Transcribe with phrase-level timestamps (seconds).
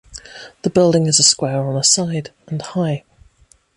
[0.63, 3.03] The building is a square on a side, and high.